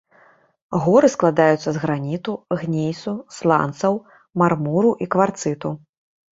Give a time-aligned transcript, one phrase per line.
[0.85, 4.03] Горы складаюцца з граніту, гнейсу, сланцаў,
[4.45, 5.69] мармуру і кварцыту.